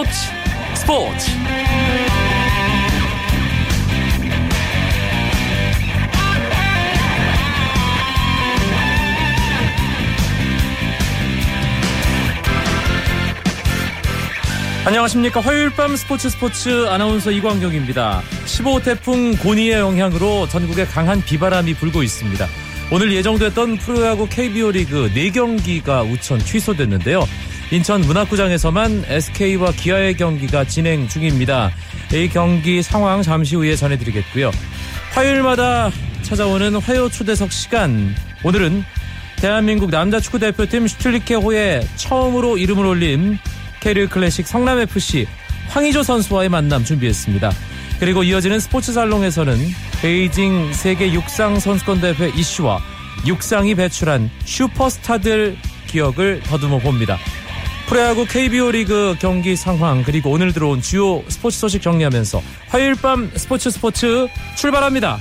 [0.00, 0.10] 스포츠
[0.74, 1.30] 스포츠.
[14.86, 15.40] 안녕하십니까.
[15.40, 18.22] 화요일 밤 스포츠 스포츠 아나운서 이광경입니다.
[18.46, 22.46] 15호 태풍 고니의 영향으로 전국에 강한 비바람이 불고 있습니다.
[22.90, 27.24] 오늘 예정됐던 프로야구 KBO 리그 4경기가 우천 취소됐는데요
[27.70, 31.70] 인천 문학구장에서만 SK와 기아의 경기가 진행 중입니다
[32.12, 34.50] 이 경기 상황 잠시 후에 전해드리겠고요
[35.12, 35.90] 화요일마다
[36.22, 38.84] 찾아오는 화요 초대석 시간 오늘은
[39.36, 43.38] 대한민국 남자 축구 대표팀 슈틸리케호에 처음으로 이름을 올린
[43.80, 45.26] 캐리어 클래식 성남FC
[45.68, 47.50] 황희조 선수와의 만남 준비했습니다.
[47.98, 49.56] 그리고 이어지는 스포츠 살롱에서는
[50.02, 52.80] 베이징 세계 육상 선수권 대회 이슈와
[53.26, 57.18] 육상이 배출한 슈퍼스타들 기억을 더듬어 봅니다.
[57.90, 63.68] 프로야구 KBO 리그 경기 상황 그리고 오늘 들어온 주요 스포츠 소식 정리하면서 화요일 밤 스포츠
[63.68, 65.18] 스포츠 출발합니다.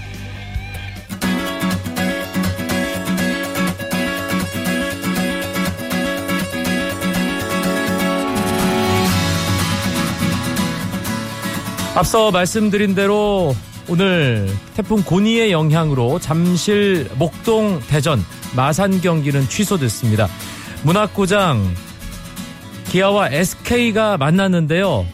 [11.96, 13.56] 앞서 말씀드린 대로
[13.88, 18.24] 오늘 태풍 고니의 영향으로 잠실, 목동, 대전,
[18.56, 20.28] 마산 경기는 취소됐습니다.
[20.84, 21.89] 문학구장
[22.90, 25.06] 기아와 SK가 만났는데요.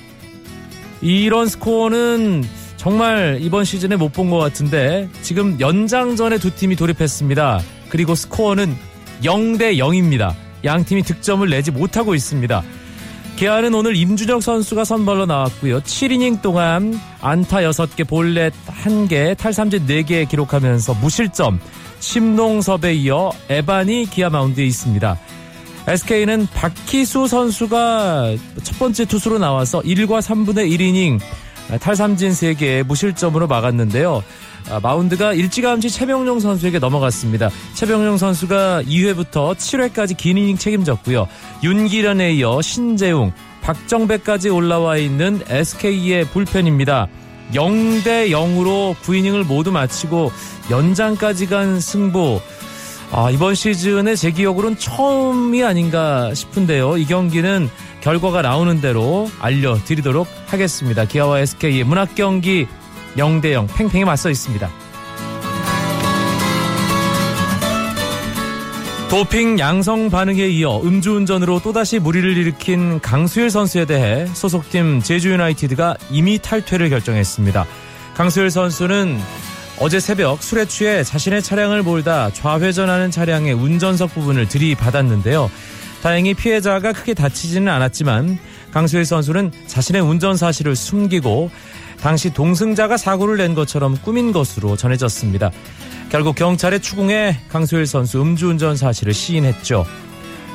[1.02, 2.44] 이런 스코어는
[2.78, 7.62] 정말 이번 시즌에 못 본 것 같은데 지금 연장전에 두 팀이 돌입했습니다.
[7.90, 8.76] 그리고 스코어는
[9.23, 10.34] 0대 0입니다.
[10.64, 12.64] 양 팀이 득점을 내지 못하고 있습니다.
[13.36, 15.81] 기아는 오늘 임준혁 선수가 선발로 나왔고요.
[15.81, 18.53] 7이닝 동안 안타 6개, 볼넷
[18.86, 21.59] 1개, 탈삼진 4개 기록하면서 무실점,
[22.00, 25.20] 심농섭에 이어 에반이 기아 마운드에 있습니다.
[25.88, 31.19] SK는 박희수 선수가 첫 번째 투수로 나와서 1과 3분의 1이닝
[31.79, 34.23] 탈삼진 3개 무실점으로 막았는데요.
[34.69, 37.50] 아, 마운드가 일찌감치 최병용 선수에게 넘어갔습니다.
[37.75, 41.28] 최병용 선수가 2회부터 7회까지 긴 이닝 책임졌고요.
[41.63, 43.31] 윤기련에 이어 신재웅,
[43.62, 47.07] 박정배까지 올라와 있는 SK의 불펜입니다.
[47.53, 50.31] 0대 0으로 9이닝을 모두 마치고
[50.72, 52.40] 연장까지 간 승부.
[53.11, 56.97] 아, 이번 시즌에 제 기억으로는 처음이 아닌가 싶은데요.
[56.97, 57.69] 이 경기는
[58.01, 61.05] 결과가 나오는 대로 알려드리도록 하겠습니다.
[61.05, 62.67] 기아와 SK의 문학 경기
[63.17, 64.69] 0대0 팽팽히 맞서 있습니다.
[69.09, 76.37] 도핑 양성 반응에 이어 음주운전으로 또다시 무리를 일으킨 강수일 선수에 대해 소속팀 제주 유나이티드가 이미
[76.37, 77.66] 탈퇴를 결정했습니다.
[78.16, 79.17] 강수일 선수는
[79.78, 85.52] 어제 새벽 술에 취해 자신의 차량을 몰다 좌회전하는 차량의 운전석 부분을 들이받았는데요.
[86.02, 88.38] 다행히 피해자가 크게 다치지는 않았지만
[88.72, 91.52] 강수일 선수는 자신의 운전 사실을 숨기고
[92.00, 95.52] 당시 동승자가 사고를 낸 것처럼 꾸민 것으로 전해졌습니다.
[96.09, 99.85] 결국 경찰의 추궁에 강수일 선수 음주운전 사실을 시인했죠.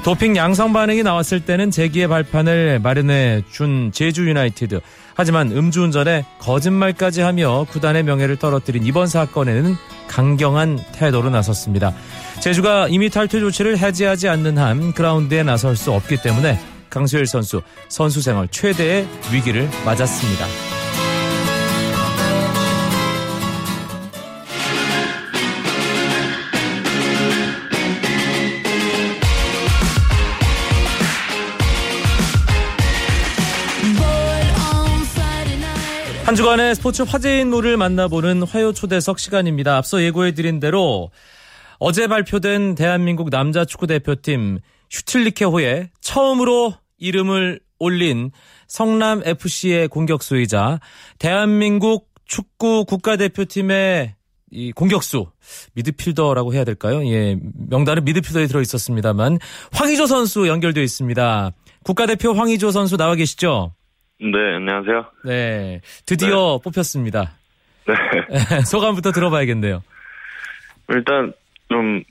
[0.02, 4.80] 도핑 양성 반응이 나왔을 때는 재기의 발판을 마련해 준 제주 유나이티드.
[5.20, 9.76] 하지만 음주운전에 거짓말까지 하며 구단의 명예를 떨어뜨린 이번 사건에는
[10.08, 11.92] 강경한 태도로 나섰습니다.
[12.40, 17.60] 제주가 이미 탈퇴 조치를 해제하지 않는 한 그라운드에 나설 수 없기 때문에 강수일 선수
[17.90, 20.79] 선수 생활 최대의 위기를 맞았습니다.
[36.30, 39.76] 한 주간의 스포츠 화제 인물을 만나보는 화요 초대석 시간입니다.
[39.76, 41.10] 앞서 예고해드린 대로
[41.80, 44.60] 어제 발표된 대한민국 남자 축구 대표팀
[44.90, 48.30] 슈틸리케호에 처음으로 이름을 올린
[48.68, 50.78] 성남 FC의 공격수이자
[51.18, 54.14] 대한민국 축구 국가대표팀의
[54.52, 55.26] 이 공격수
[55.74, 57.04] 미드필더라고 해야 될까요?
[57.08, 57.38] 예,
[57.70, 59.40] 명단은 미드필더에 들어 있었습니다만
[59.72, 61.50] 황희조 선수 연결되어 있습니다.
[61.82, 63.72] 국가대표 황희조 선수 나와 계시죠?
[64.20, 65.06] 네, 안녕하세요.
[65.24, 66.64] 네, 드디어 네.
[66.64, 67.32] 뽑혔습니다.
[67.86, 67.94] 네.
[68.68, 69.82] 소감부터 들어봐야겠네요.
[70.90, 71.32] 일단
[71.70, 72.02] 좀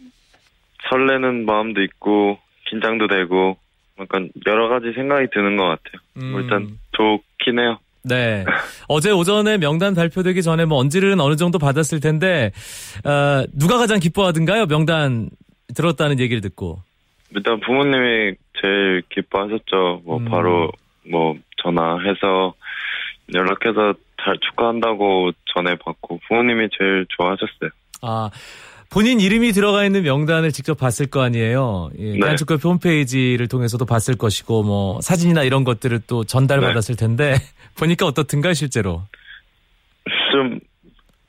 [0.90, 2.40] 설레는 마음도 있고
[2.70, 3.58] 긴장도 되고
[4.00, 6.02] 약간 여러 가지 생각이 드는 것 같아요.
[6.18, 6.42] 음.
[6.42, 7.78] 일단 좋긴 해요.
[8.04, 8.46] 네.
[8.88, 12.52] 어제 오전에 명단 발표되기 전에 뭐 언지는 어느 정도 받았을 텐데
[13.06, 14.66] 어, 누가 가장 기뻐하던가요?
[14.66, 15.30] 명단
[15.76, 16.82] 들었다는 얘기를 듣고.
[17.36, 20.02] 일단 부모님이 제일 기뻐하셨죠.
[20.06, 20.26] 뭐 음.
[20.26, 20.72] 바로
[21.10, 22.54] 뭐 전화해서
[23.34, 27.70] 연락해서 잘 축구한다고 전해받고 부모님이 제일 좋아하셨어요.
[28.02, 28.30] 아
[28.92, 31.92] 본인 이름이 들어가 있는 명단을 직접 봤을 거 아니에요.
[32.00, 32.20] 예, 네.
[32.20, 37.36] 대한축구협회 홈페이지를 통해서도 봤을 것이고 뭐 사진이나 이런 것들을 또 전달받았을 텐데
[37.78, 39.04] 보니까 어떻든가요 실제로?
[40.32, 40.60] 좀,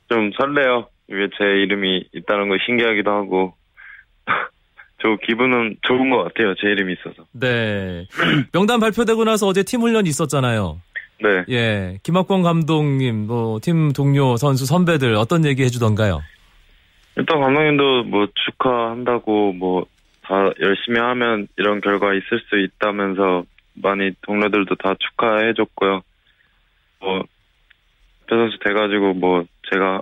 [0.09, 0.87] 좀 설레요.
[1.07, 3.53] 이게 제 이름이 있다는 거 신기하기도 하고.
[5.01, 6.53] 저 기분은 좋은 것 같아요.
[6.55, 7.25] 제 이름이 있어서.
[7.33, 8.07] 네.
[8.53, 10.81] 명단 발표되고 나서 어제 팀 훈련 있었잖아요.
[11.21, 11.43] 네.
[11.49, 11.99] 예.
[12.03, 16.21] 김학권 감독님, 뭐, 팀 동료, 선수, 선배들 어떤 얘기 해주던가요?
[17.15, 19.85] 일단 감독님도 뭐 축하한다고 뭐
[20.31, 23.43] 다 열심히 하면 이런 결과 있을 수 있다면서
[23.73, 26.01] 많이 동료들도 다 축하해줬고요.
[27.01, 27.23] 뭐,
[28.27, 30.01] 배 선수 돼가지고 뭐 제가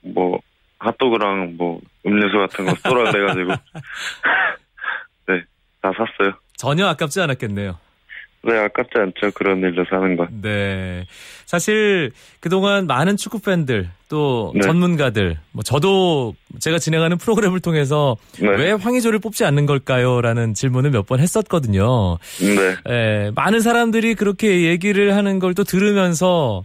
[0.00, 0.40] 뭐
[0.78, 3.50] 핫도그랑 뭐 음료수 같은 거 쏘라 그래가지고
[5.28, 5.42] 네,
[5.82, 6.34] 다 샀어요.
[6.56, 7.78] 전혀 아깝지 않았겠네요.
[8.42, 9.32] 네, 아깝지 않죠.
[9.34, 10.28] 그런 일로 사는 건.
[10.40, 11.04] 네.
[11.46, 14.60] 사실 그동안 많은 축구 팬들 또 네.
[14.60, 18.48] 전문가들 뭐 저도 제가 진행하는 프로그램을 통해서 네.
[18.50, 22.18] 왜 황의조를 뽑지 않는 걸까요?라는 질문을 몇 번 했었거든요.
[22.38, 22.76] 네.
[22.92, 26.62] 예, 많은 사람들이 그렇게 얘기를 하는 걸 또 들으면서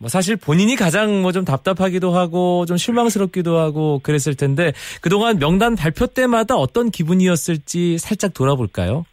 [0.00, 5.76] 뭐 사실 본인이 가장 뭐 좀 답답하기도 하고 좀 실망스럽기도 하고 그랬을 텐데 그동안 명단
[5.76, 9.04] 발표 때마다 어떤 기분이었을지 살짝 돌아볼까요?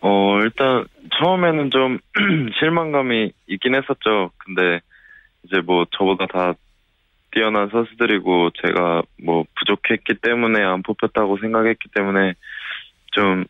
[0.00, 0.86] 어, 일단,
[1.18, 1.98] 처음에는 좀
[2.60, 4.30] 실망감이 있긴 했었죠.
[4.38, 4.80] 근데,
[5.42, 6.54] 이제 뭐, 저보다 다
[7.32, 12.34] 뛰어난 선수들이고, 제가 뭐, 부족했기 때문에 안 뽑혔다고 생각했기 때문에,
[13.12, 13.44] 좀,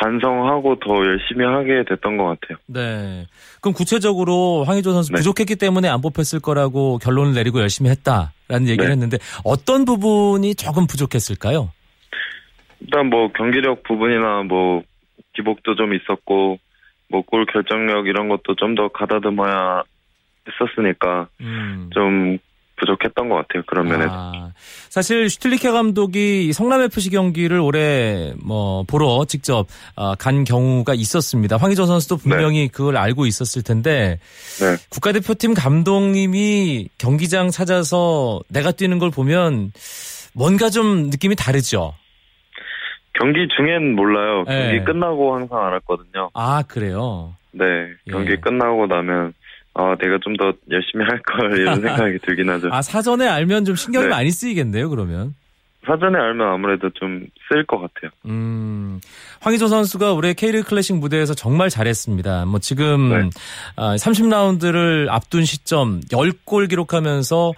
[0.00, 2.58] 반성하고 더 열심히 하게 됐던 것 같아요.
[2.66, 3.26] 네.
[3.60, 5.18] 그럼 구체적으로 황의조 선수 네.
[5.18, 8.92] 부족했기 때문에 안 뽑혔을 거라고 결론을 내리고 열심히 했다라는 얘기를 네.
[8.92, 11.70] 했는데 어떤 부분이 조금 부족했을까요?
[12.80, 14.82] 일단 뭐, 경기력 부분이나 뭐,
[15.34, 16.58] 기복도 좀 있었고,
[17.10, 19.82] 뭐, 골 결정력 이런 것도 좀 더 가다듬어야
[20.48, 21.90] 했었으니까, 음.
[21.92, 22.38] 좀
[22.80, 23.62] 부족했던 것 같아요.
[23.66, 24.10] 그런 면에서.
[24.12, 24.52] 아,
[24.88, 29.66] 사실 슈틸리케 감독이 이 성남 FC 경기를 올해 뭐 보러 직접
[29.96, 31.56] 어, 간 경우가 있었습니다.
[31.56, 34.18] 황희조 선수도 분명히 그걸 알고 있었을 텐데
[34.60, 34.76] 네.
[34.90, 39.72] 국가대표팀 감독님이 경기장 찾아서 내가 뛰는 걸 보면
[40.34, 41.94] 뭔가 좀 느낌이 다르죠.
[43.14, 44.44] 경기 중엔 몰라요.
[44.46, 44.72] 네.
[44.72, 46.30] 경기 끝나고 항상 알았거든요.
[46.34, 47.34] 아 그래요.
[47.52, 47.64] 네,
[48.08, 48.36] 경기 예.
[48.36, 49.34] 끝나고 나면
[49.74, 52.68] 아 내가 좀 더 열심히 할 걸 이런 생각이 들긴 하죠.
[52.72, 54.10] 아 사전에 알면 좀 신경이 네.
[54.10, 54.90] 많이 쓰이겠네요.
[54.90, 55.34] 그러면.
[55.86, 58.10] 사전에 알면 아무래도 좀 쓸 것 같아요.
[58.26, 59.00] 음,
[59.40, 62.44] 황희조 선수가 올해 K리그 클래식 무대에서 정말 잘했습니다.
[62.46, 63.30] 뭐 지금 네.
[63.76, 67.52] 아, 30라운드를 앞둔 시점 10골 기록하면서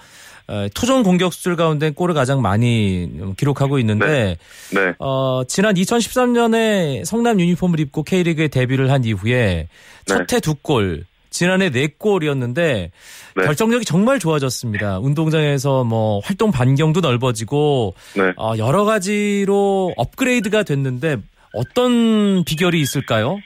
[0.49, 4.37] 어, 토종 공격수들 가운데 골을 가장 많이 기록하고 있는데
[4.73, 9.69] 네, 어, 지난 2013년에 성남 유니폼을 입고 K리그에 데뷔를 한 이후에
[10.06, 12.90] 첫해 두 골, 지난해 네 골이었는데
[13.37, 13.44] 네.
[13.44, 14.99] 결정력이 정말 좋아졌습니다.
[15.00, 18.32] 운동장에서 뭐 활동 반경도 넓어지고 네.
[18.37, 21.17] 어, 여러 가지로 업그레이드가 됐는데
[21.55, 23.38] 어떤 비결이 있을까요?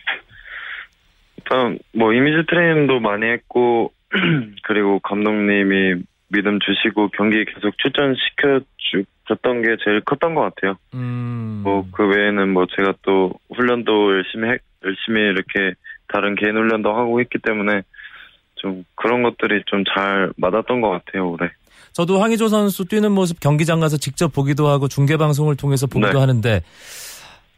[1.39, 3.93] 일단 뭐 이미지 트레이닝도 많이 했고
[4.65, 8.61] 그리고 감독님이 믿음 주시고 경기 계속 출전시켜
[9.29, 10.77] 줬던 게 제일 컸던 것 같아요.
[10.95, 11.63] 음.
[11.65, 15.75] 뭐그 외에는 뭐 제가 또 훈련도 열심히 해, 열심히 이렇게
[16.09, 17.83] 다른 개인 훈련도 하고 했기 때문에
[18.57, 21.51] 좀 그런 것들이 좀 잘 맞았던 것 같아요 올해.
[21.93, 26.19] 저도 황희조 선수 뛰는 모습 경기장 가서 직접 보기도 하고 중계 방송을 통해서 보기도 네.
[26.19, 26.63] 하는데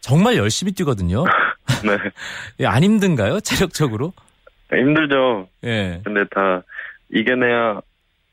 [0.01, 1.25] 정말 열심히 뛰거든요.
[1.85, 1.99] 네
[2.61, 3.41] 예, 안 힘든가요?
[3.41, 4.13] 체력적으로?
[4.73, 5.49] 힘들죠.
[5.65, 6.01] 예.
[6.05, 6.63] 근데 다
[7.13, 7.81] 이겨내야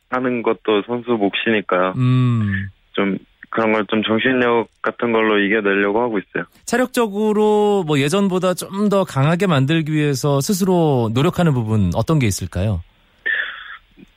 [0.09, 2.69] 하는 것도 선수 몫이니까 음.
[2.93, 3.17] 좀
[3.55, 6.43] 그런 걸 좀 정신력 같은 걸로 이겨내려고 하고 있어요.
[6.65, 12.83] 체력적으로 뭐 예전보다 좀 더 강하게 만들기 위해서 스스로 노력하는 부분 어떤 게 있을까요?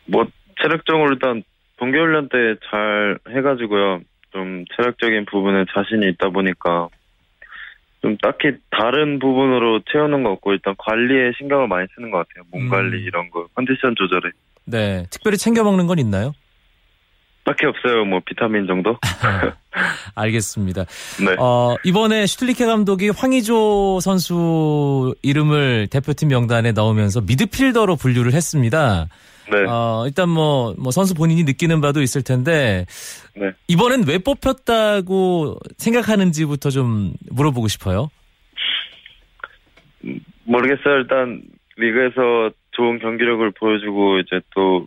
[0.07, 0.27] 뭐
[0.61, 1.43] 체력적으로 일단
[1.79, 2.37] 동계훈련 때
[2.69, 4.01] 잘 해가지고요.
[4.33, 6.89] 좀 체력적인 부분에 자신이 있다 보니까
[8.03, 12.45] 좀 딱히 다른 부분으로 채우는 거 없고 일단 관리에 신경을 많이 쓰는 것 같아요.
[12.51, 12.69] 몸 음.
[12.69, 14.31] 관리 이런 거 컨디션 조절에
[14.67, 15.05] 네.
[15.11, 16.33] 특별히 챙겨 먹는 건 있나요?
[17.49, 18.05] 딱히 없어요.
[18.05, 18.99] 뭐 비타민 정도.
[20.15, 20.85] 알겠습니다.
[21.25, 21.37] 네.
[21.39, 29.07] 어, 이번에 슈틀리케 감독이 황의조 선수 이름을 대표팀 명단에 넣으면서 미드필더로 분류를 했습니다.
[29.51, 29.65] 네.
[29.67, 32.85] 어, 일단 뭐, 뭐 선수 본인이 느끼는 바도 있을 텐데
[33.35, 33.53] 네.
[33.67, 38.11] 이번엔 왜 뽑혔다고 생각하는지부터 좀 물어보고 싶어요.
[40.45, 40.97] 모르겠어요.
[40.99, 41.41] 일단
[41.77, 44.87] 리그에서 좋은 경기력을 보여주고 이제 또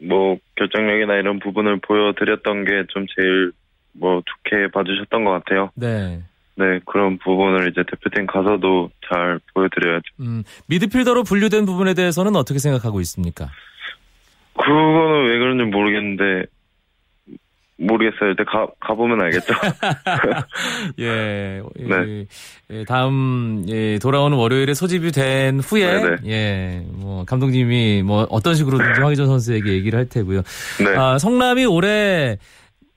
[0.00, 3.52] 뭐 결정력이나 이런 부분을 보여드렸던 게 좀 제일
[3.92, 5.70] 뭐 좋게 봐주셨던 것 같아요.
[5.74, 6.22] 네.
[6.56, 10.02] 네 그런 부분을 이제 대표팀 가서도 잘 보여드려야죠.
[10.20, 13.48] 음, 미드필더로 분류된 부분에 대해서는 어떻게 생각하고 있습니까?
[14.54, 16.46] 그거는 왜 그런지 모르겠는데
[17.78, 18.30] 모르겠어요.
[18.30, 19.54] 일단 가, 가보면 알겠죠.
[20.98, 22.26] 예, 네.
[22.70, 26.16] 예, 다음, 예, 돌아오는 월요일에 소집이 된 후에, 네네.
[26.22, 26.30] 네.
[26.30, 30.42] 예, 뭐, 감독님이 뭐, 어떤 식으로든지 황희조 선수에게 얘기를 할 테고요.
[30.84, 30.96] 네.
[30.96, 32.38] 아, 성남이 올해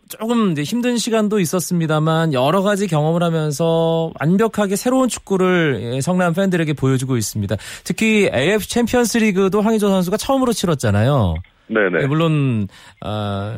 [0.10, 6.74] 조금 이제 힘든 시간도 있었습니다만 여러 가지 경험을 하면서 완벽하게 새로운 축구를 예, 성남 팬들에게
[6.74, 7.56] 보여주고 있습니다.
[7.86, 11.36] 특히 AFC 챔피언스 리그도 황의조 선수가 처음으로 치렀잖아요.
[11.68, 12.01] 네네.
[12.03, 12.68] 예, 물론
[13.06, 13.58] 어,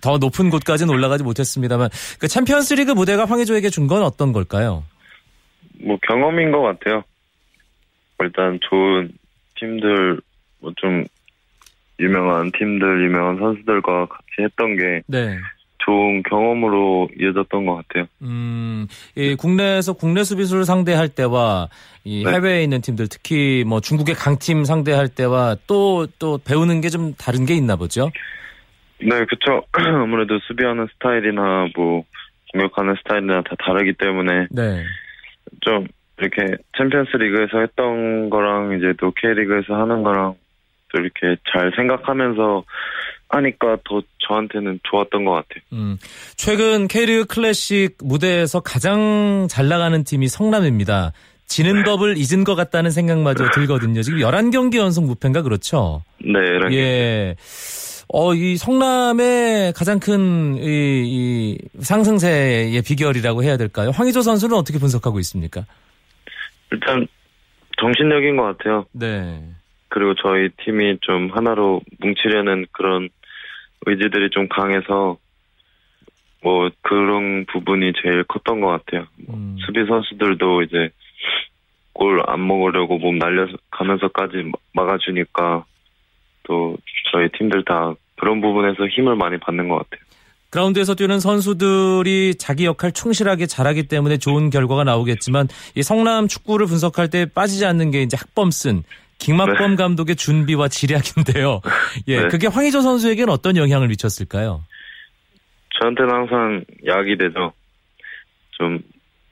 [0.00, 4.84] 더 높은 곳까지는 올라가지 못했습니다만 그 챔피언스리그 무대가 황의조에게 준 건 어떤 걸까요?
[5.82, 7.02] 뭐 경험인 것 같아요.
[8.20, 9.10] 일단 좋은
[9.56, 10.20] 팀들
[10.60, 11.04] 뭐 좀
[12.00, 15.38] 유명한 팀들 유명한 선수들과 같이 했던 게 네.
[15.86, 18.06] 좋은 경험으로 이어졌던 것 같아요.
[18.22, 21.68] 음, 이 국내에서 국내 수비수를 상대할 때와
[22.04, 22.32] 이 네.
[22.32, 27.44] 해외에 있는 팀들 특히 뭐 중국의 강팀 상대할 때와 또또 또 배우는 게 좀 다른
[27.44, 28.10] 게 있나 보죠.
[29.00, 29.66] 네, 그렇죠.
[29.72, 32.04] 아무래도 수비하는 스타일이나 뭐
[32.52, 34.84] 공격하는 스타일이나 다 다르기 때문에 네.
[35.62, 35.86] 좀
[36.18, 40.34] 이렇게 챔피언스 리그에서 했던 거랑 이제 또 K리그에서 하는 거랑
[40.92, 42.62] 또 이렇게 잘 생각하면서
[43.28, 45.62] 하니까 더 저한테는 좋았던 것 같아요.
[45.72, 45.98] 음,
[46.36, 51.12] 최근 K리그 클래식 무대에서 가장 잘 나가는 팀이 성남입니다.
[51.46, 54.02] 지는 법을 잊은 것 같다는 생각마저 들거든요.
[54.02, 56.02] 지금 11경기 연속 무패인가 그렇죠?
[56.18, 56.38] 네,
[56.72, 57.36] 예.
[58.08, 63.90] 어, 이 성남의 가장 큰, 이, 이 상승세의 비결이라고 해야 될까요?
[63.90, 65.64] 황의조 선수는 어떻게 분석하고 있습니까?
[66.70, 67.06] 일단,
[67.80, 68.86] 정신력인 것 같아요.
[68.92, 69.42] 네.
[69.94, 73.08] 그리고 저희 팀이 좀 하나로 뭉치려는 그런
[73.86, 75.18] 의지들이 좀 강해서
[76.42, 79.06] 뭐 그런 부분이 제일 컸던 것 같아요.
[79.28, 79.56] 음.
[79.64, 80.90] 수비 선수들도 이제
[81.92, 85.64] 골 안 먹으려고 몸 날려가면서까지 막아주니까
[86.42, 86.76] 또
[87.12, 90.00] 저희 팀들 다 그런 부분에서 힘을 많이 받는 것 같아요.
[90.50, 95.46] 그라운드에서 뛰는 선수들이 자기 역할 충실하게 잘하기 때문에 좋은 결과가 나오겠지만
[95.76, 98.82] 이 성남 축구를 분석할 때 빠지지 않는 게 이제 학범 쓴
[99.18, 99.76] 김학범 네.
[99.76, 101.60] 감독의 준비와 지략인데요.
[102.08, 102.28] 예, 네.
[102.28, 104.62] 그게 황희조 선수에게는 어떤 영향을 미쳤을까요?
[105.80, 107.52] 저한테는 항상 약이 되죠.
[108.52, 108.78] 좀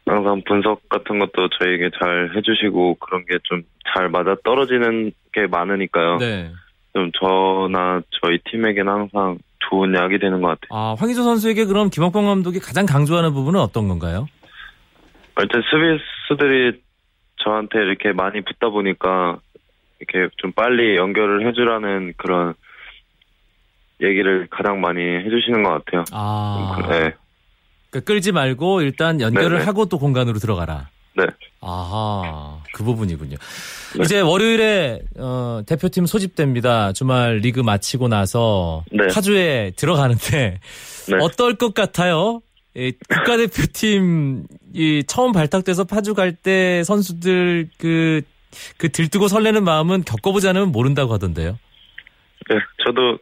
[0.06, 3.62] 항상 분석 같은 것도 저에게 잘 해주시고 그런 게 좀
[3.94, 6.16] 잘 맞아 떨어지는 게 많으니까요.
[6.18, 6.50] 네.
[6.94, 9.36] 좀 저나 저희 팀에게는 항상
[9.68, 10.68] 좋은 약이 되는 것 같아요.
[10.70, 14.28] 아, 황희조 선수에게 그럼 김학범 감독이 가장 강조하는 부분은 어떤 건가요?
[15.38, 16.80] 일단 수비수들이
[17.44, 19.38] 저한테 이렇게 많이 붙다 보니까
[20.02, 22.54] 이렇게 좀 빨리 연결을 해주라는 그런
[24.02, 26.04] 얘기를 가장 많이 해주시는 것 같아요.
[26.12, 26.76] 아.
[26.88, 27.12] 네.
[27.90, 29.64] 그러니까 끌지 말고 일단 연결을 네네.
[29.64, 30.88] 하고 또 공간으로 들어가라.
[31.14, 31.24] 네.
[31.60, 33.36] 아하, 그 부분이군요.
[33.36, 34.02] 네.
[34.02, 36.92] 이제 월요일에 어, 대표팀 소집됩니다.
[36.94, 39.06] 주말 리그 마치고 나서 네.
[39.14, 40.58] 파주에 들어가는데
[41.08, 41.16] 네.
[41.20, 42.40] 어떨 것 같아요?
[42.74, 48.22] 이 국가대표팀 이 처음 발탁돼서 파주 갈 때 선수들 그
[48.78, 51.58] 그 들뜨고 설레는 마음은 겪어보지 않으면 모른다고 하던데요.
[52.48, 53.18] 네, 저도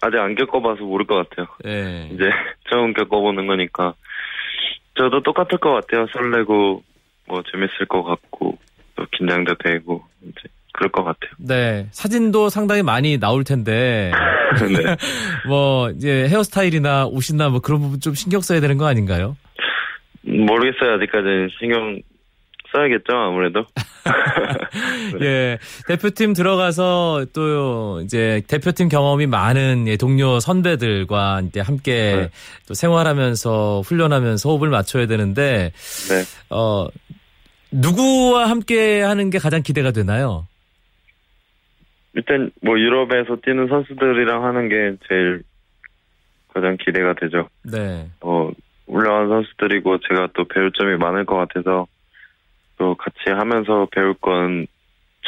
[0.00, 1.46] 아직 안 겪어봐서 모를 것 같아요.
[1.64, 2.10] 네.
[2.12, 2.30] 이제
[2.70, 3.94] 처음 겪어보는 거니까
[4.96, 6.06] 저도 똑같을 것 같아요.
[6.12, 6.82] 설레고
[7.26, 8.58] 뭐 재밌을 것 같고
[8.96, 11.30] 또 긴장도 되고 이제 그럴 것 같아요.
[11.38, 14.12] 네, 사진도 상당히 많이 나올 텐데
[14.60, 14.96] 네.
[15.48, 19.36] 뭐 이제 헤어스타일이나 옷이나 뭐 그런 부분 좀 신경 써야 되는 거 아닌가요?
[20.22, 20.94] 모르겠어요.
[20.94, 22.00] 아직까지 신경
[22.74, 23.64] 써야겠죠, 아무래도.
[25.22, 25.58] 예.
[25.86, 32.30] 대표팀 들어가서 또 이제 대표팀 경험이 많은 예, 동료 선배들과 이제 함께 네.
[32.66, 35.72] 또 생활하면서 훈련하면서 호흡을 맞춰야 되는데
[36.08, 36.24] 네.
[36.50, 36.88] 어
[37.70, 40.46] 누구와 함께 하는 게 가장 기대가 되나요?
[42.14, 45.42] 일단 뭐 유럽에서 뛰는 선수들이랑 하는 게 제일
[46.52, 47.48] 가장 기대가 되죠.
[47.62, 48.08] 네.
[48.20, 48.50] 어
[48.88, 51.86] 훌륭한 선수들이고 제가 또 배울 점이 많을 것 같아서
[52.84, 54.66] 또 같이 하면서 배울 건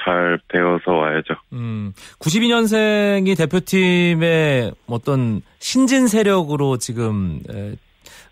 [0.05, 1.35] 잘 배워서 와야죠.
[1.55, 7.75] 음, 92년생이 대표팀의 어떤 신진 세력으로 지금 에,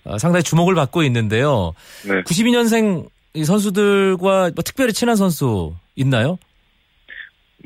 [0.05, 1.73] 어, 상당히 주목을 받고 있는데요.
[2.07, 2.23] 네.
[2.23, 3.09] 92년생
[3.45, 6.39] 선수들과 뭐 특별히 친한 선수 있나요?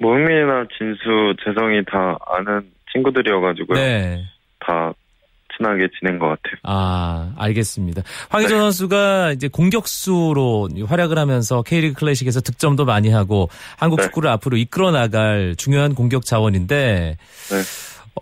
[0.01, 3.79] 뭐 흥민이나 진수, 재성이 다 아는 친구들이어가지고요.
[3.79, 4.25] 네.
[4.61, 4.93] 다
[5.59, 6.55] 친하게 지낸 것 같아요.
[6.63, 8.03] 아, 알겠습니다.
[8.31, 8.61] 황희조 네.
[8.61, 14.05] 선수가 이제 공격수로 활약을 하면서 K리그 클래식에서 득점도 많이 하고 한국 네.
[14.05, 17.17] 축구를 앞으로 이끌어 나갈 중요한 공격 자원인데,
[17.51, 17.57] 네.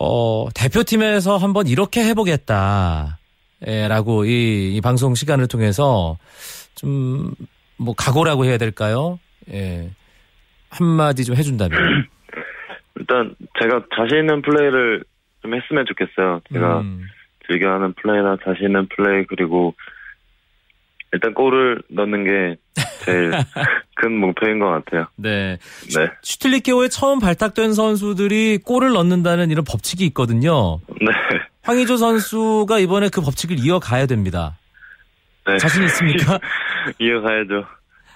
[0.01, 3.19] 어, 대표팀에서 한번 이렇게 해보겠다.
[3.67, 6.19] 예, 라고 이, 이 방송 시간을 통해서
[6.75, 7.33] 좀,
[7.79, 9.19] 뭐, 각오라고 해야 될까요?
[9.51, 9.91] 예.
[10.69, 11.79] 한마디 좀 해준다면.
[12.97, 15.05] 일단, 제가 자신 있는 플레이를
[15.43, 16.41] 좀 했으면 좋겠어요.
[16.53, 17.07] 제가 음.
[17.47, 19.75] 즐겨하는 플레이나 자신 있는 플레이 그리고
[21.13, 22.57] 일단 골을 넣는 게
[23.05, 23.31] 제일
[23.97, 25.07] 큰 목표인 것 같아요.
[25.17, 25.57] 네.
[25.95, 26.11] 네.
[26.23, 30.81] 슈틸리케오에 처음 발탁된 선수들이 골을 넣는다는 이런 법칙이 있거든요.
[30.89, 31.07] 네.
[31.63, 34.59] 황의조 선수가 이번에 그 법칙을 이어가야 됩니다.
[35.47, 35.57] 네.
[35.59, 36.39] 자신 있습니까?
[36.99, 37.65] 이어가야죠.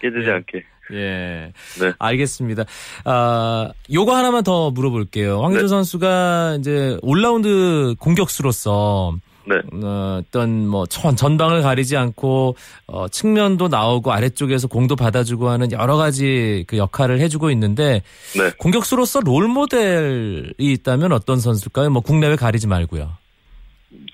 [0.00, 0.32] 깨지지 네.
[0.32, 0.64] 않게.
[0.92, 1.52] 예.
[1.80, 1.92] 네.
[1.98, 2.64] 알겠습니다.
[3.04, 5.40] 아, 요거 하나만 더 물어볼게요.
[5.42, 5.68] 황의조 네.
[5.68, 9.14] 선수가 이제 올라운드 공격수로서
[9.46, 9.56] 네.
[9.84, 12.56] 어, 어떤 뭐 전, 전방을 가리지 않고
[12.86, 18.02] 어, 측면도 나오고 아래쪽에서 공도 받아주고 하는 여러 가지 그 역할을 해주고 있는데
[18.36, 18.50] 네.
[18.58, 21.90] 공격수로서 롤 모델이 있다면 어떤 선수일까요?
[21.90, 23.10] 뭐 국내외 가리지 말고요.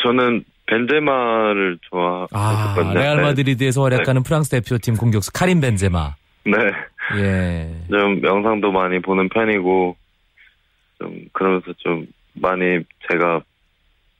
[0.03, 2.95] 저는 벤제마를 아, 좋아했었거든요.
[2.95, 6.15] 레알 마드리드에서 활약하는 프랑스 대표팀 공격수 카린 벤제마.
[7.15, 7.21] 네.
[7.21, 7.75] 예.
[7.91, 9.97] 좀 영상도 많이 보는 편이고
[10.99, 13.43] 좀 그러면서 좀 많이 제가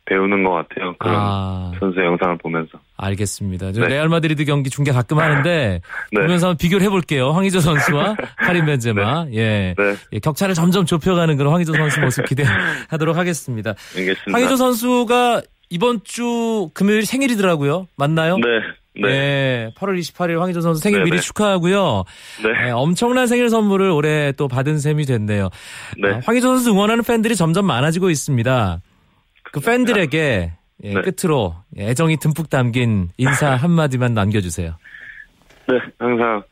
[0.07, 0.95] 배우는 것 같아요.
[0.99, 2.79] 그런 아, 선수 영상을 보면서.
[2.97, 3.73] 알겠습니다.
[3.73, 3.89] 저 네.
[3.89, 5.81] 레알 마드리드 경기 중계 가끔 하는데
[6.13, 6.21] 네.
[6.21, 7.31] 보면서 한번 비교를 해볼게요.
[7.33, 9.27] 황의조 선수와 카림 벤제마.
[9.33, 9.75] 예.
[9.77, 9.95] 네.
[10.13, 13.75] 예, 격차를 점점 좁혀가는 그런 황의조 선수 모습 기대하도록 하겠습니다.
[13.97, 14.33] 알겠습니다.
[14.33, 17.89] 황의조 선수가 이번 주 금요일 생일이더라고요.
[17.97, 18.37] 맞나요?
[18.37, 18.45] 네.
[19.01, 19.09] 네.
[19.09, 21.11] 네, 8월 28일 황의조 선수 생일 네네.
[21.11, 22.05] 미리 축하하고요.
[22.43, 22.65] 네.
[22.65, 25.51] 네, 엄청난 생일 선물을 올해 또 받은 셈이 됐네요.
[26.01, 26.15] 네.
[26.15, 28.81] 아, 황의조 선수 응원하는 팬들이 점점 많아지고 있습니다.
[29.53, 30.53] 그 팬들에게
[30.85, 31.01] 예, 네.
[31.01, 34.77] 끝으로 애정이 듬뿍 담긴 인사 한마디만 남겨주세요.
[35.69, 35.79] 네.
[35.99, 36.43] 항상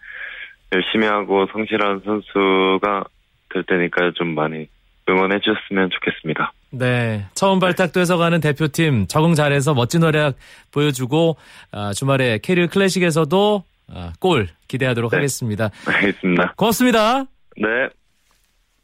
[0.75, 3.05] 열심히 하고 성실한 선수가
[3.53, 4.67] 될 테니까 좀 많이
[5.09, 6.53] 응원해 주셨으면 좋겠습니다.
[6.77, 10.37] 네, 처음 발탁돼서 가는 대표팀 적응 잘해서 멋진 활약
[10.71, 11.37] 보여주고
[11.71, 15.17] 아, 주말에 캐리어 클래식에서도 아, 골 기대하도록 네.
[15.17, 15.71] 하겠습니다.
[15.87, 16.55] 알겠습니다.
[16.57, 17.25] 고맙습니다.
[17.57, 17.69] 네.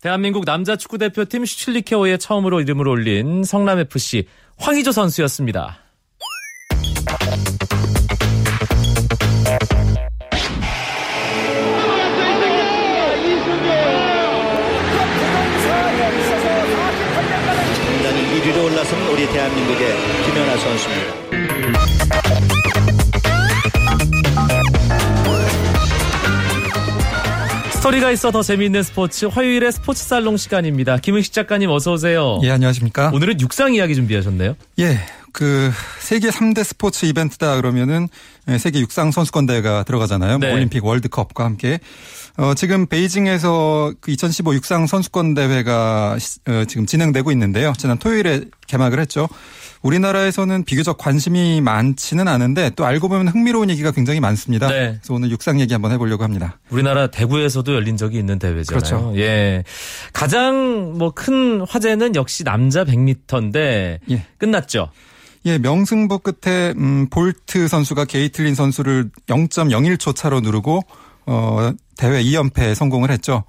[0.00, 5.78] 대한민국 남자 축구 대표팀 슈틸리케오에 처음으로 이름을 올린 성남FC 황의조 선수였습니다.
[19.20, 21.14] 우리 대한민국의 김연아 선수입니다.
[27.72, 30.96] 스토리가 있어 더 재미있는 스포츠 화요일의 스포츠 살롱 시간입니다.
[30.96, 32.40] 김은식 작가님 어서 오세요.
[32.44, 33.10] 예, 안녕하십니까?
[33.12, 34.56] 오늘은 육상 이야기 준비하셨네요.
[34.78, 34.98] 예,
[35.32, 38.08] 그 세계 3대 스포츠 이벤트다 그러면은
[38.48, 40.38] 예, 세계 육상 선수권 대회가 들어가잖아요.
[40.38, 40.54] 뭐 네.
[40.54, 41.78] 올림픽 월드컵과 함께.
[42.40, 47.74] 어, 지금 베이징에서 그 2015 육상 선수권 대회가 시- 어, 지금 진행되고 있는데요.
[47.76, 49.28] 지난 토요일에 개막을 했죠.
[49.82, 54.68] 우리나라에서는 비교적 관심이 많지는 않은데 또 알고 보면 흥미로운 얘기가 굉장히 많습니다.
[54.68, 54.92] 네.
[55.00, 56.58] 그래서 오늘 육상 얘기 한번 해보려고 합니다.
[56.70, 58.64] 우리나라 대구에서도 열린 적이 있는 대회잖아요.
[58.66, 59.12] 그렇죠.
[59.16, 59.62] 예.
[60.14, 64.26] 가장 뭐 큰 화제는 역시 남자 100m인데 예.
[64.38, 64.90] 끝났죠.
[65.46, 70.82] 예, 명승부 끝에 음, 볼트 선수가 게이틀린 선수를 0.01초 차로 누르고
[71.30, 73.44] 어, 대회 2연패에 성공을 했죠.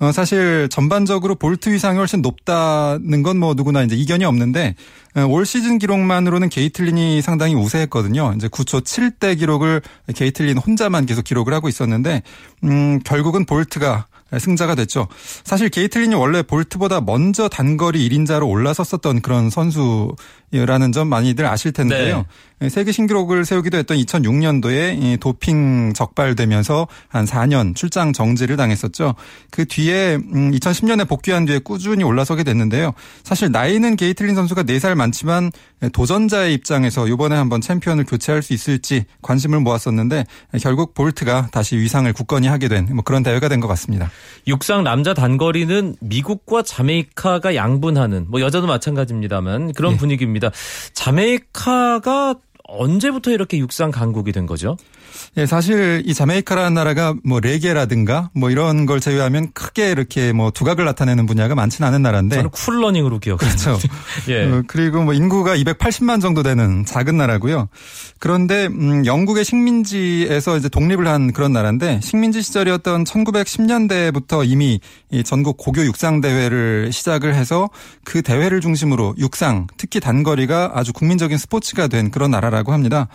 [0.00, 4.74] 어, 사실 전반적으로 볼트 위상이 훨씬 높다는 건 뭐 누구나 이제 이견이 없는데
[5.14, 8.32] 어, 올 시즌 기록만으로는 게이틀린이 상당히 우세했거든요.
[8.36, 9.80] 이제 9초 7대 기록을
[10.14, 12.22] 게이틀린 혼자만 계속 기록을 하고 있었는데
[12.64, 14.06] 음, 결국은 볼트가
[14.38, 15.08] 승자가 됐죠.
[15.44, 22.24] 사실 게이틀린이 원래 볼트보다 먼저 단거리 1인자로 올라섰었던 그런 선수라는 점 많이들 아실 텐데요.
[22.68, 29.14] 세계 신기록을 세우기도 했던 2006년도에 도핑 적발되면서 한 4년 출장 정지를 당했었죠.
[29.50, 32.92] 그 뒤에 2010년에 복귀한 뒤에 꾸준히 올라서게 됐는데요.
[33.22, 35.50] 사실 나이는 게이틀린 선수가 4살 많지만
[35.92, 40.26] 도전자의 입장에서 이번에 한번 챔피언을 교체할 수 있을지 관심을 모았었는데
[40.60, 44.10] 결국 볼트가 다시 위상을 굳건히 하게 된 뭐 그런 대회가 된 것 같습니다.
[44.46, 49.96] 육상 남자 단거리는 미국과 자메이카가 양분하는 뭐 여자도 마찬가지입니다만 그런 예.
[49.96, 50.50] 분위기입니다.
[50.92, 52.34] 자메이카가
[52.70, 54.76] 언제부터 이렇게 육상 강국이 된 거죠?
[55.36, 60.84] 예, 사실 이 자메이카라는 나라가 뭐 레게라든가 뭐 이런 걸 제외하면 크게 이렇게 뭐 두각을
[60.84, 63.64] 나타내는 분야가 많지는 않은 나라인데 저는 쿨러닝으로 기억합니다.
[63.64, 63.88] 그렇죠.
[64.28, 64.44] 예.
[64.44, 67.68] 어, 그리고 뭐 인구가 280만 정도 되는 작은 나라고요.
[68.18, 74.80] 그런데 음 영국의 식민지에서 이제 독립을 한 그런 나라인데 식민지 시절이었던 1910년대부터 이미
[75.10, 77.68] 이 전국 고교 육상 대회를 시작을 해서
[78.04, 83.08] 그 대회를 중심으로 육상, 특히 단거리가 아주 국민적인 스포츠가 된 그런 나라라 고 합니다.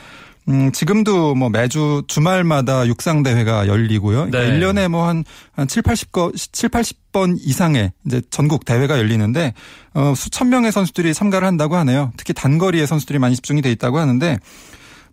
[0.48, 4.30] 음, 지금도 뭐 매주 주말마다 육상 대회가 열리고요.
[4.30, 4.60] 그러니까 네.
[4.60, 9.54] 1년에 뭐 한, 한 7, 80거, 7, 80번 이상의 이제 전국 대회가 열리는데,
[9.96, 12.12] 어, 수천 명의 선수들이 참가를 한다고 하네요.
[12.18, 14.38] 특히 단거리의 선수들이 많이 집중이 돼 있다고 하는데,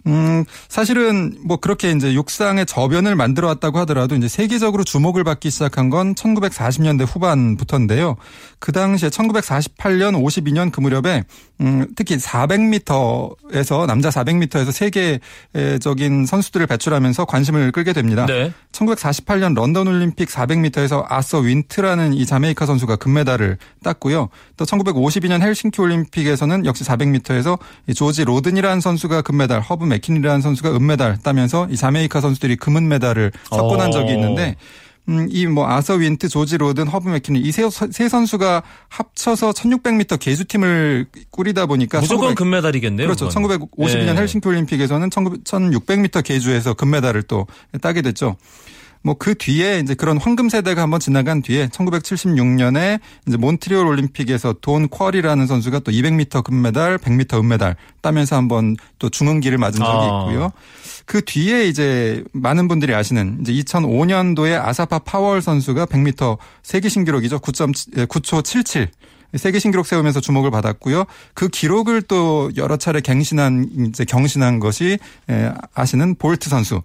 [0.06, 5.90] 음, 사실은 뭐 그렇게 이제 육상의 저변을 만들어 왔다고 하더라도 이제 세계적으로 주목을 받기 시작한
[5.90, 8.16] 건 1940년대 후반부터인데요.
[8.58, 11.24] 그 당시에 1948년, 52년 그 무렵에
[11.62, 18.26] 음, 특히 400m에서 남자 400m에서 세계적인 선수들을 배출하면서 관심을 끌게 됩니다.
[18.26, 18.52] 네.
[18.72, 24.28] 1948년 런던 올림픽 400m에서 아서 윈트라는 이 자메이카 선수가 금메달을 땄고요.
[24.56, 27.58] 또 1952년 헬싱키 올림픽에서는 역시 400m에서
[27.94, 33.92] 조지 로든이라는 선수가 금메달, 허브 맥킨리라는 선수가 은메달 따면서 이 자메이카 선수들이 금은 메달을 석권한
[33.92, 34.56] 적이 있는데
[35.08, 41.06] 음, 이 뭐 아서 윈트, 조지 로든, 허브 맥킨리 이세 세 선수가 합쳐서 1600m 계주팀을
[41.30, 43.06] 꾸리다 보니까 무조건 1900 금메달이겠네요.
[43.08, 43.28] 그렇죠.
[43.28, 43.58] 그건.
[43.58, 44.16] 1952년 네.
[44.16, 47.46] 헬싱키 올림픽에서는 1600m 계주에서 금메달을 또
[47.80, 48.36] 따게 됐죠.
[49.02, 54.88] 뭐 그 뒤에 이제 그런 황금 세대가 한번 지나간 뒤에 1976년에 이제 몬트리올 올림픽에서 돈
[54.88, 60.06] 쿼리라는 선수가 또 200m 금메달, 100m 은메달 따면서 한번 또 중흥기를 맞은 적이 아.
[60.06, 60.50] 있고요.
[61.06, 67.38] 그 뒤에 이제 많은 분들이 아시는 이제 2005년도에 아사파 파월 선수가 100m 세계 신기록이죠.
[67.38, 68.88] 9점 9초 77
[69.36, 71.04] 세계 신기록 세우면서 주목을 받았고요.
[71.34, 74.98] 그 기록을 또 여러 차례 갱신한 이제 경신한 것이
[75.30, 76.82] 에, 아시는 볼트 선수.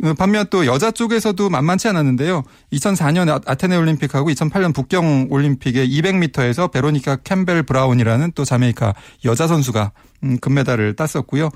[0.00, 2.42] 그 반면 또 여자 쪽에서도 만만치 않았는데요.
[2.72, 9.92] 2004년 아- 아테네 올림픽하고 2008년 북경 올림픽의 200m에서 베로니카 캠벨 브라운이라는 또 자메이카 여자 선수가
[10.24, 11.48] 음, 금메달을 땄었고요.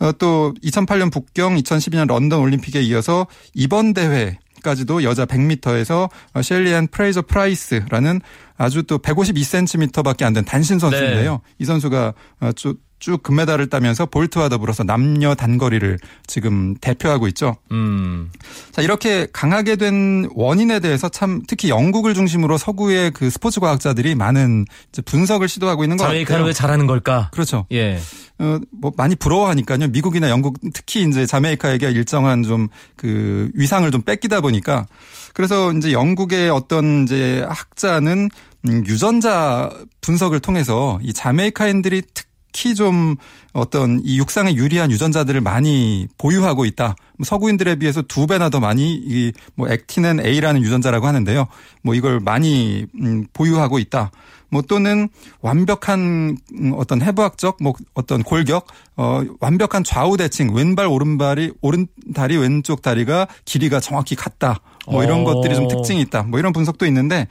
[0.00, 6.08] 어, 또 2008년 북경, 2012년 런던 올림픽에 이어서 이번 대회 까지도 여자 100m에서
[6.44, 8.20] 셸리안 프레이저 프라이스라는
[8.56, 11.40] 아주 또 152cm밖에 안 된 단신 선수인데요.
[11.58, 12.50] 이 선수가 어,
[12.98, 17.56] 쭉, 쭉 금메달을 따면서 볼트와 더불어서 남녀 단거리를 지금 대표하고 있죠.
[17.72, 18.30] 음.
[18.72, 24.66] 자, 이렇게 강하게 된 원인에 대해서 참 특히 영국을 중심으로 서구의 그 스포츠 과학자들이 많은
[25.04, 26.44] 분석을 시도하고 있는 것 같아요.
[26.44, 27.30] 왜 잘하는 걸까?
[27.32, 27.66] 그렇죠.
[27.72, 27.98] 예.
[28.40, 29.88] 어, 뭐 많이 부러워하니까요.
[29.88, 34.86] 미국이나 영국 특히 이제 자메이카에게 일정한 좀 그 위상을 좀 뺏기다 보니까
[35.32, 38.28] 그래서 이제 영국의 어떤 이제 학자는
[38.66, 43.16] 음, 유전자 분석을 통해서 이 자메이카인들이 특 히 좀
[43.52, 46.96] 어떤 이 육상에 유리한 유전자들을 많이 보유하고 있다.
[47.18, 51.46] 뭐 서구인들에 비해서 두 배나 더 많이 이 뭐 액틴은 A라는 유전자라고 하는데요.
[51.82, 54.10] 뭐 이걸 많이 음, 보유하고 있다.
[54.50, 55.08] 뭐 또는
[55.42, 62.36] 완벽한 음, 어떤 해부학적 뭐 어떤 골격 어 완벽한 좌우 대칭 왼발 오른발이 오른 다리
[62.36, 64.60] 왼쪽 다리가 길이가 정확히 같다.
[64.90, 65.24] 뭐 이런 오.
[65.24, 66.22] 것들이 좀 특징이 있다.
[66.22, 67.26] 뭐 이런 분석도 있는데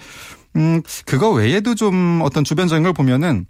[0.55, 3.45] 음 그거 외에도 좀 어떤 주변적인 걸 보면은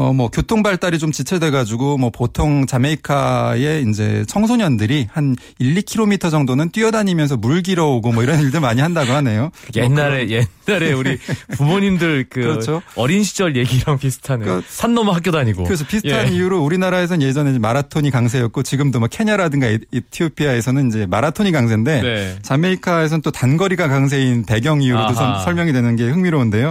[0.00, 6.70] 어, 뭐, 교통 발달이 좀 지체돼가지고, 뭐, 보통 자메이카의 이제 청소년들이 한 1, 2km 정도는
[6.70, 9.50] 뛰어다니면서 물 길어오고 뭐 이런 일들 많이 한다고 하네요.
[9.74, 10.28] 옛날에
[10.68, 11.18] 옛날에 우리
[11.56, 12.80] 부모님들 그 그렇죠.
[12.94, 14.46] 어린 시절 얘기랑 비슷하네요.
[14.60, 15.64] 그- 산 넘어 학교 다니고.
[15.64, 16.32] 그래서 비슷한 예.
[16.32, 22.38] 이유로 우리나라에서는 예전에 마라톤이 강세였고 지금도 뭐 케냐라든가 에- 에티오피아에서는 이제 마라톤이 강세인데 네.
[22.42, 25.14] 자메이카에서는 또 단거리가 강세인 배경 이유로도.
[25.14, 26.70] 선- 설명이 되는 게 흥미로운데요.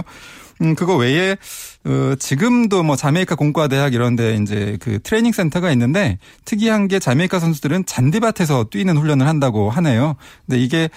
[0.62, 1.36] 음, 그거 외에,
[1.84, 7.38] 어, 지금도 뭐 자메이카 공과 대학 이런데 이제 그 트레이닝 센터가 있는데 특이한 게 자메이카
[7.38, 10.16] 선수들은 잔디밭에서 뛰는 훈련을 한다고 하네요.
[10.46, 10.90] 근데 이게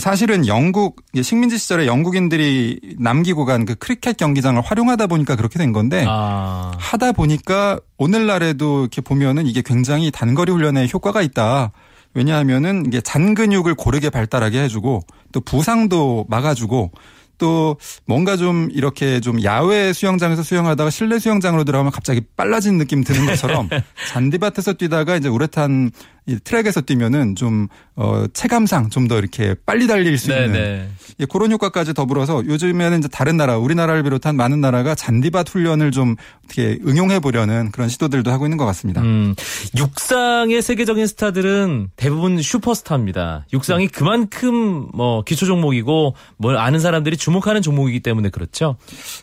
[0.00, 6.04] 사실은 영국, 식민지 시절에 영국인들이 남기고 간 그 크리켓 경기장을 활용하다 보니까 그렇게 된 건데
[6.08, 6.72] 아.
[6.78, 11.72] 하다 보니까 오늘날에도 이렇게 보면은 이게 굉장히 단거리 훈련에 효과가 있다.
[12.14, 15.02] 왜냐하면은 이게 잔 근육을 고르게 발달하게 해주고
[15.32, 16.92] 또 부상도 막아주고
[17.38, 23.26] 또 뭔가 좀 이렇게 좀 야외 수영장에서 수영하다가 실내 수영장으로 들어가면 갑자기 빨라진 느낌 드는
[23.26, 23.68] 것처럼
[24.12, 25.90] 잔디밭에서 뛰다가 이제 우레탄
[26.28, 30.88] 이 트랙에서 뛰면은 좀 어, 체감상 좀 더 이렇게 빨리 달릴 수 있는 네네.
[31.20, 36.14] 예, 그런 효과까지 더불어서 요즘에는 이제 다른 나라, 우리나라를 비롯한 많은 나라가 잔디밭 훈련을 좀
[36.44, 39.00] 어떻게 응용해 보려는 그런 시도들도 하고 있는 것 같습니다.
[39.00, 39.34] 음,
[39.76, 43.46] 육상의 세계적인 스타들은 대부분 슈퍼스타입니다.
[43.52, 48.76] 육상이 그만큼 뭐 기초 종목이고 뭘 아는 사람들이 주목하는 종목이기 때문에 그렇죠.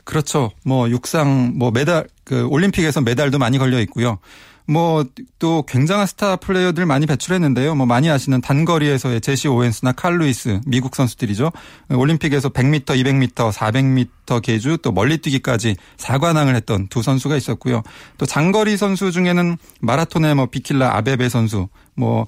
[0.03, 0.51] 그렇죠.
[0.65, 4.17] 뭐 육상 뭐 메달 그 올림픽에서 메달도 많이 걸려 있고요.
[4.67, 5.05] 뭐
[5.45, 7.75] 또 굉장한 스타 플레이어들 많이 배출했는데요.
[7.75, 11.51] 뭐 많이 아시는 단거리에서의 제시 오웬스나 칼 루이스 미국 선수들이죠.
[11.89, 14.07] 올림픽에서 100m, 200m, 400m
[14.39, 17.83] 계주 또 멀리뛰기까지 4관왕을 했던 두 선수가 있었고요.
[18.17, 22.25] 또 장거리 선수 중에는 마라톤의 뭐 비킬라 아베베 선수 뭐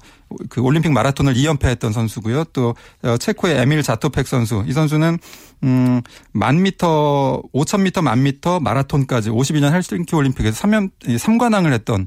[0.48, 2.44] 그 올림픽 마라톤을 2연패했던 선수고요.
[2.52, 4.64] 또 어, 체코의 에밀 자토펙 선수.
[4.66, 5.18] 이 선수는
[5.64, 12.06] 음, 만 미터, 5천 미터, 만 미터 마라톤까지 52년 헬싱키 올림픽에서 3연 3관왕을 했던 예,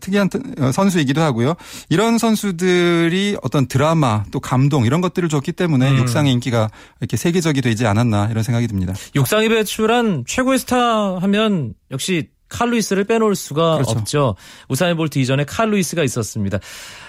[0.00, 0.28] 특이한
[0.60, 1.54] 어, 선수이기도 하고요.
[1.88, 5.98] 이런 선수들이 어떤 드라마 또 감동 이런 것들을 줬기 때문에 음.
[5.98, 8.94] 육상의 인기가 이렇게 세계적이 되지 않았나 이런 생각이 듭니다.
[9.14, 13.90] 육상이 배출한 최고의 스타 하면 역시 칼루이스를 빼놓을 수가 그렇죠.
[13.92, 14.34] 없죠.
[14.68, 16.58] 우사인 볼트 이전에 칼루이스가 있었습니다.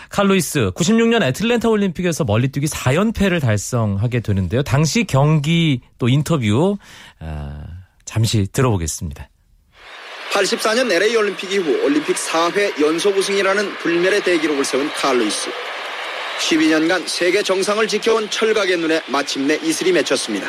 [0.10, 4.64] 칼루이스 96년 애틀랜타 올림픽에서 멀리뛰기 4연패를 달성하게 되는데요.
[4.64, 6.78] 당시 경기 또 인터뷰
[7.20, 7.64] 아,
[8.06, 9.30] 잠시 들어보겠습니다.
[10.32, 15.50] 84년 LA 올림픽 이후 올림픽 4회 연속 우승이라는 불멸의 대기록을 세운 칼루이스.
[16.40, 20.48] 12년간 세계 정상을 지켜온 철각의 눈에 마침내 이슬이 맺혔습니다.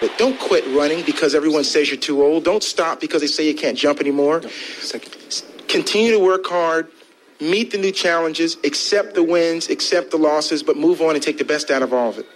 [0.00, 2.44] But don't quit running because everyone says you're too old.
[2.44, 4.40] Don't stop because they say you can't jump anymore.
[5.68, 6.88] Continue to work hard,
[7.40, 11.38] meet the new challenges, accept the wins, accept the losses, but move on and take
[11.38, 12.26] the best out of all of it.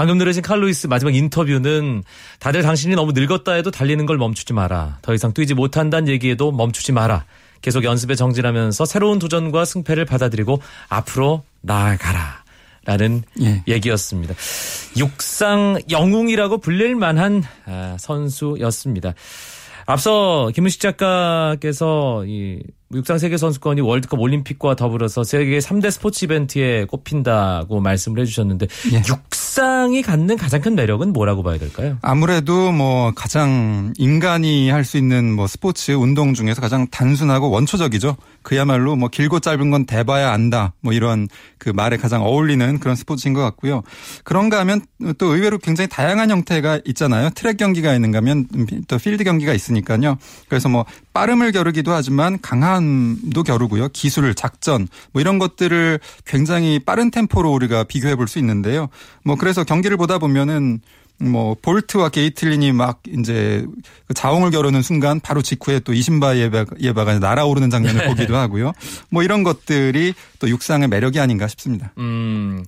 [0.00, 2.04] 방금 들으신 칼로이스 마지막 인터뷰는
[2.38, 4.96] 다들 당신이 너무 늙었다 해도 달리는 걸 멈추지 마라.
[5.02, 7.26] 더 이상 뛰지 못한다는 얘기에도 멈추지 마라.
[7.60, 12.44] 계속 연습에 정진하면서 새로운 도전과 승패를 받아들이고 앞으로 나아가라.
[12.86, 13.62] 라는 예.
[13.68, 14.32] 얘기였습니다.
[14.96, 19.12] 육상 영웅이라고 불릴 만한 아, 선수였습니다.
[19.84, 27.80] 앞서 김은식 작가께서 이 육상 세계 선수권이 월드컵 올림픽과 더불어서 세계 3대 스포츠 이벤트에 꼽힌다고
[27.80, 29.02] 말씀을 해주셨는데 예.
[29.08, 31.98] 육상이 갖는 가장 큰 매력은 뭐라고 봐야 될까요?
[32.02, 38.16] 아무래도 뭐 가장 인간이 할 수 있는 뭐 스포츠 운동 중에서 가장 단순하고 원초적이죠.
[38.42, 40.72] 그야말로 뭐 길고 짧은 건 대봐야 안다.
[40.80, 43.82] 뭐 이런 그 말에 가장 어울리는 그런 스포츠인 것 같고요.
[44.24, 44.80] 그런가 하면
[45.18, 47.30] 또 의외로 굉장히 다양한 형태가 있잖아요.
[47.34, 48.48] 트랙 경기가 있는가 하면
[48.88, 50.16] 또 필드 경기가 있으니까요.
[50.48, 53.88] 그래서 뭐 빠름을 겨루기도 하지만 강 함도 겨루고요.
[53.92, 58.88] 기술, 작전 뭐 이런 것들을 굉장히 빠른 템포로 우리가 비교해 볼 수 있는데요.
[59.24, 60.80] 뭐 그래서 경기를 보다 보면은
[61.18, 63.66] 뭐 볼트와 게이틀린이 막 이제
[64.06, 68.72] 그 자웅을 겨루는 순간 바로 직후에 또 이신바 예바, 예바가 날아오르는 장면을 보기도 하고요.
[69.10, 71.92] 뭐 이런 것들이 또 육상의 매력이 아닌가 싶습니다.
[71.98, 72.64] 음,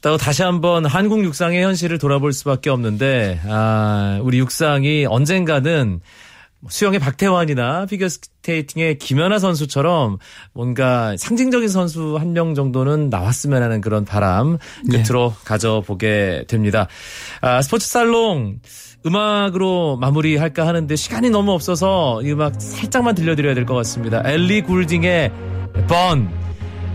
[0.00, 6.00] 또 다시 한번 한국 육상의 현실을 돌아볼 수밖에 없는데, 아, 우리 육상이 언젠가는
[6.68, 10.18] 수영의 박태환이나 피겨스케이팅의 김연아 선수처럼
[10.52, 14.56] 뭔가 상징적인 선수 한 명 정도는 나왔으면 하는 그런 바람
[14.90, 16.86] 끝으로 가져보게 됩니다.
[17.40, 18.60] 아, 스포츠 살롱
[19.04, 24.22] 음악으로 마무리할까 하는데 시간이 너무 없어서 이 음악 살짝만 들려드려야 될 것 같습니다.
[24.24, 25.30] 엘리 굴딩의
[25.88, 26.30] 번.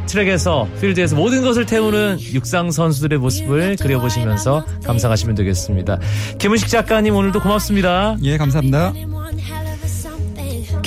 [0.08, 6.00] 트랙에서 필드에서 모든 것을 태우는 육상 선수들의 모습을 그려보시면서 감상하시면 되겠습니다.
[6.40, 8.16] 김은식 작가님 오늘도 고맙습니다.
[8.24, 8.94] 예, 감사합니다.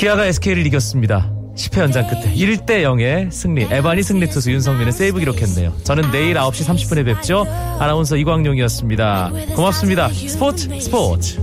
[0.00, 1.30] 기아가 SK를 이겼습니다.
[1.54, 3.66] 10회 연장 끝에 1대 0의 승리.
[3.70, 5.74] 에반이 승리 투수 윤성민은 세이브 기록했네요.
[5.84, 7.44] 저는 내일 9시 30분에 뵙죠.
[7.78, 9.30] 아나운서 이광용이었습니다.
[9.54, 10.08] 고맙습니다.
[10.08, 11.38] 스포츠 스포츠.